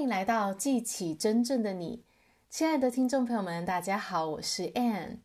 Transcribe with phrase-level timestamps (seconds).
[0.00, 2.02] 欢迎来到记起真正的你，
[2.48, 5.18] 亲爱的听众朋友们，大家好，我是 Ann。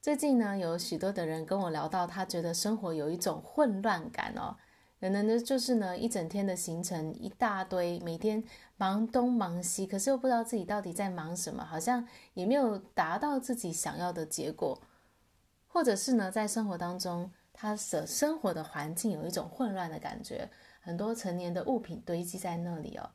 [0.00, 4.56] 最近呢，有许多的人跟我聊到，他觉得生活有一种混乱感哦。
[4.98, 8.42] 可能呢，就是呢，一整天的行程一大堆，每天
[8.78, 14.80] 忙东忙西，可是又不知道自己到底在忙什么，好像也没有达到自己想要的结果，
[15.66, 20.48] 或者是呢，在生活当中，他的生活的环境有一种混乱的感觉，
[20.80, 23.10] 很多成年的物品堆积在那里哦。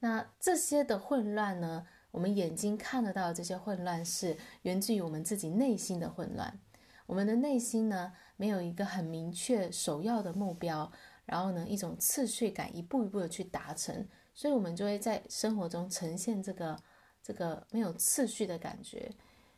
[0.00, 6.58] 那这些的混乱呢，我们眼睛看得到这些混乱，是源自于我们自己内心的混乱。
[7.06, 10.90] 我们的内心呢，没有一个很明确首要的目标，
[11.26, 16.78] 然后呢，一种次序感，一步一步的去达成，所以我们就会在生活中呈现这个
[17.22, 19.12] 这个没有次序的感觉。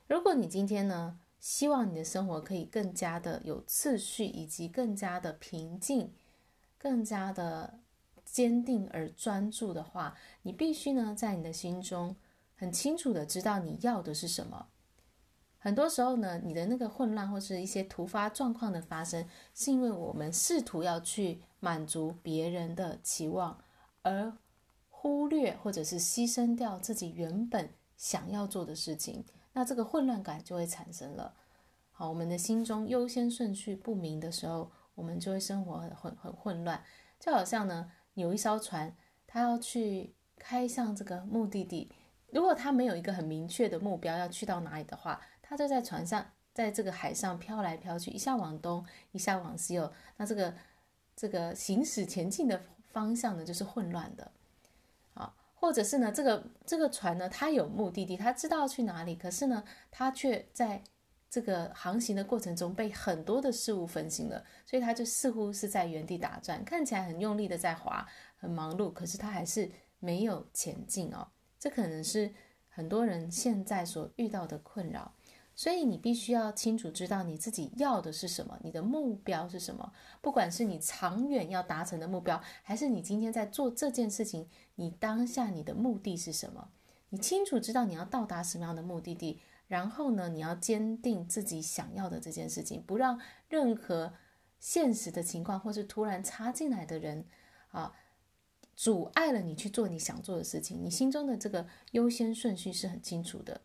[0.08, 6.12] 如果你今天呢，希望你的生活可以更加的有次序，以及更加的平静，
[6.78, 7.80] 更加的
[8.32, 12.16] 坚定而专注的话，你必须呢，在你的心中
[12.56, 14.68] 很清楚的知道你要的是什么。
[15.58, 23.62] 很多时候呢，你的那个混乱或是一些突发状况的发生，是因为我们试图要去满足别人的期望，
[24.00, 24.32] 而
[24.88, 31.34] 忽略或者是牺牲掉自己原本想要做的事情，那这个混乱感就会产生了。
[31.90, 36.82] 好，我们的心中优先顺序不明的时候，我们就会生活很很很混乱。
[37.20, 38.94] 就好像呢，有一艘船，
[39.26, 41.90] 它要去开向这个目的地，
[42.30, 49.92] 如果它没有一个很明确的目标要去到哪里的话，它就在船上，在这个海上飘来飘去，一下往东，一下往西哦。
[50.16, 50.54] 那这个。
[51.14, 52.58] 这个行驶前进的
[52.90, 54.32] 方向呢，就是混乱的，
[55.12, 60.82] 啊，或者是呢，这个这个船呢，它有目的地，它知道去哪里，可是呢，它却在
[61.32, 71.26] 这个航行的过程中被很多的事物分心了，所以它就似乎是在原地打转，看起来很用力的在划，很忙碌，可是它还是没有前进哦。
[71.58, 72.30] 这可能是
[72.68, 75.10] 很多人现在所遇到的困扰。
[75.54, 79.90] 所以你必须要清楚知道你自己要的是什么，你的目标是什么。
[80.20, 86.68] 不管是你长远要达成的目标，还是你今天在做这件事情，你当下你的目的是什么？
[87.08, 89.40] 你清楚知道你要到达什么样的目的地，
[89.72, 93.18] 然后呢，你要坚定自己想要的这件事情，不让
[93.48, 94.12] 任何
[94.60, 97.24] 现实的情况或是突然插进来的人
[97.70, 97.94] 啊，
[98.76, 100.84] 阻碍了你去做你想做的事情。
[100.84, 103.62] 你心中的这个优先顺序是很清楚的。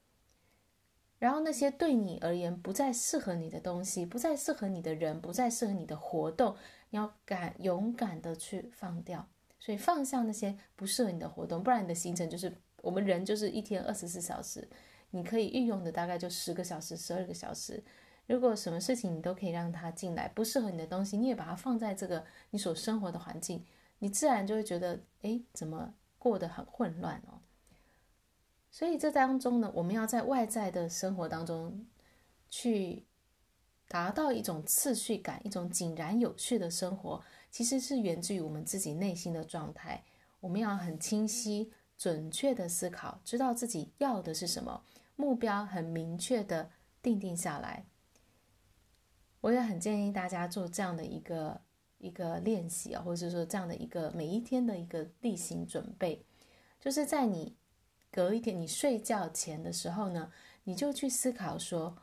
[1.20, 6.56] 然后那些对你而言不再适合你的东西，不再适合你的人，不再适合你的活动，
[6.90, 9.28] 你要敢勇敢的去放掉。
[9.60, 14.66] 所以放下那些不适合你的活动，不然你的行程就是我们人就是一天二十四小时，
[15.12, 17.84] 你可以运用的大概就十个小时、十二个小时。
[18.26, 23.66] 如果什么事情你都可以让它进来，不适合你的东西，你也把它放在这个你所生活的环境，
[24.00, 27.40] 你自然就会觉得，哎，怎么过得很混乱哦。
[28.70, 31.88] 所以这当中呢，我们要在外在的生活当中，
[32.50, 33.06] 去
[33.88, 40.04] 达到一种次序感，一种井然有序的生活，其实是源自于我们自己内心的状态。
[40.42, 44.84] 我们要很清晰、准确的思考，知道自己要的是什么，
[45.16, 46.70] 目标很明确的
[47.02, 47.86] 定定下来。
[49.42, 51.62] 我也很建议大家做这样的一个
[51.98, 56.26] 一个练习啊，或者说这样的一个每一天的一个例行准备，
[56.80, 57.56] 就是在你。
[58.10, 60.32] 隔一天，你睡觉前的时候呢，
[60.64, 61.96] 你就去思考说，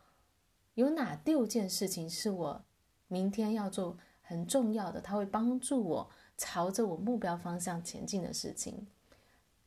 [0.75, 2.65] 有哪六件事情是我
[3.09, 8.87] 明天要做很重要的，它会帮助我朝着我目标方向前进的事情。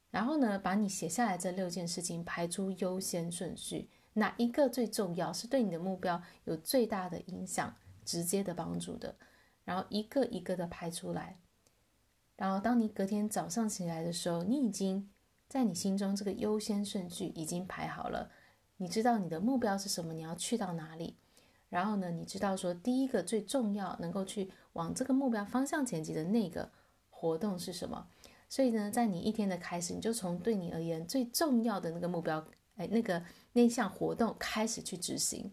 [0.09, 9.15] 然后呢，把你写下来这六件事情排出优先顺序，哪一个最重要，是对你的目标有最大的影响、直接的帮助的，
[9.63, 11.37] 然后一个一个的排出来。
[12.35, 15.09] 然后当你隔天早上起来的时候，你已经。
[15.49, 18.29] 在你心中，这个优先顺序已经排好了。
[18.75, 21.15] 你知道你的目标是什么，你要去到哪里。
[21.69, 26.69] 然后呢，你知道说第一个最重要，能够去往这个目标方向前进的那个
[27.09, 28.09] 活动是什么。
[28.49, 32.45] 所以呢，在你一天的开始，你就从对你而言最重要的那个目标，
[32.75, 33.23] 哎，那个
[33.53, 35.51] 那项活动开始去执行。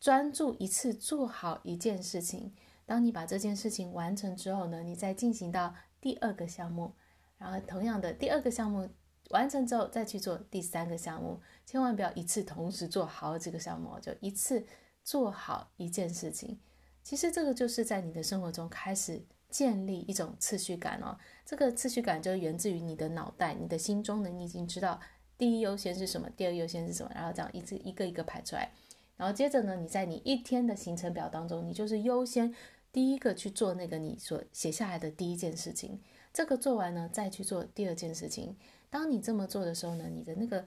[0.00, 2.52] 专注一次做好一件事情。
[2.84, 6.92] 当你把这件事情完成之后呢，你再进行到第二个项目。
[7.38, 8.88] 然后，同样的第二个项目
[9.30, 14.64] 完成之后，再去做第三个项目，千万不要一次同时做好几个项目，就一次
[15.04, 16.58] 做好一件事情。
[17.02, 21.16] 其实这个就是在你的生活中开始建立一种次序感哦。
[21.44, 24.98] 这个次序感就源自于你的脑袋、你的心中呢，你已经知道
[25.38, 28.72] 第一优先是什么，第二优先是什么，然后这样一次一个一个排出来。
[29.16, 32.52] 然后接着呢，你在你一天的行程表当中，你就是优先
[32.90, 36.00] 第一个去做那个你所写下来的第一件事情。
[36.32, 38.56] 这个做完呢，再去做第二件事情。
[38.88, 40.64] 当你这么做的时候呢，你的那个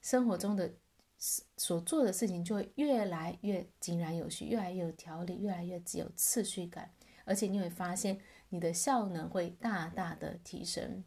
[0.00, 0.72] 生活中的
[1.18, 6.90] 所做的事情就会越来越井然有序，越来越有条理，越来越具有次序感，
[7.26, 8.18] 而且你会发现
[8.48, 11.04] 你的效能会大大的提升。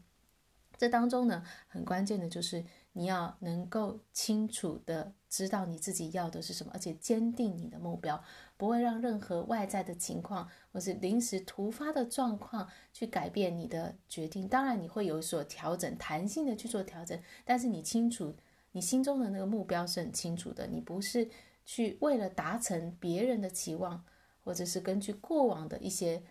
[0.77, 2.63] 这当中呢，很关键的就是
[2.93, 8.23] 你要能够清楚的知道你自己要的是什么，而且坚定你的目标，
[8.55, 14.47] 不会让任何外在的情况或是临时突发的状况去改变你的决定。
[14.47, 18.33] 当然，你会有所调整，弹性的去做调整，但是你清楚，
[18.71, 20.65] 你心中的那个目标是很清楚的。
[20.65, 21.29] 你不是
[21.65, 24.05] 去为了达成别人的期望，
[24.49, 26.23] 或者是根据过往的一些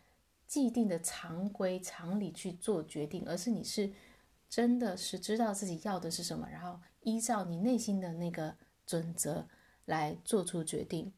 [0.49, 3.93] 既定的常规常理去做决定，而是你是。
[4.50, 8.56] 真的是知道自己要的是什么，然后依照你内心的那个
[8.87, 9.47] 准则
[9.85, 11.12] 来做出决定。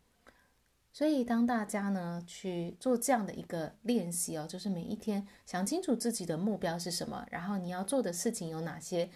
[0.93, 9.09] 所以，当大家呢去做这样的一个练习哦，就是每一天想清楚自己的目标是什么，然后你要做的事情有哪些，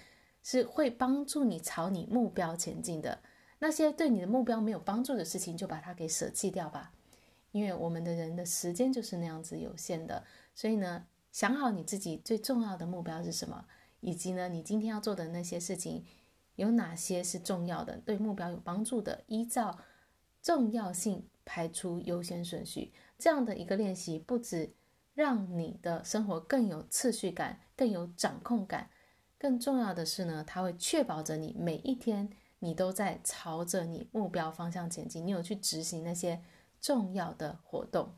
[0.45, 3.19] 是会帮助你朝你目标前进的。
[3.59, 6.93] 那些对你的目标没有帮助的事情，就把它给舍弃掉吧。
[7.55, 10.25] 因为我们的人的时间就是那样子有限的，
[10.57, 13.65] 所以呢，想好你自己最重要的目标是什么。
[14.01, 16.05] 以及呢，你今天要做的那些事情，
[16.57, 19.23] 有哪些是重要的，对目标有帮助的？
[19.29, 19.79] 依照
[20.43, 24.75] 重要性排出优先顺序，这样的一个练习，不止
[25.15, 28.91] 让你的生活更有次序感、更有掌控感，
[29.39, 32.29] 更重要的是呢，它会确保着你每一天
[32.59, 36.43] 你都在朝着你目标方向前进，你有去执行那些
[36.85, 38.15] 重要的活动。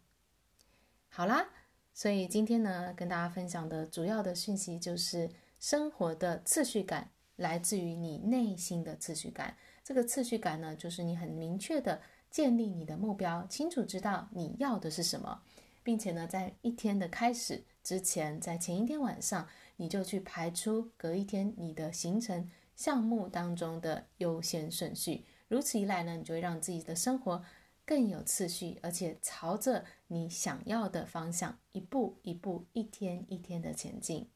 [1.08, 1.50] 好啦，
[1.94, 5.30] 所以今天呢，跟大家分享的主要的讯息就是。
[5.58, 9.56] 生活的次序感来自于你内心的次序感。
[9.82, 15.42] 这个次序感呢，就是你很明确的建立你的目标，清楚知道你要的是什么，
[15.82, 25.24] 并且呢，在一天的开始之前，在前一天晚上，你就去排出隔一天你的行程项目当中的优先顺序。
[25.48, 27.42] 如此一来呢，你就会让自己的生活
[27.86, 34.28] 更有次序，而且朝着你想要的方向，一步一步，一天一天的前进。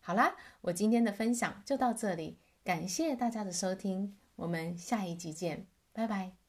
[0.00, 6.45] 好啦，我今天的分享就到这里，感谢大家的收听，我们下一集见，拜拜。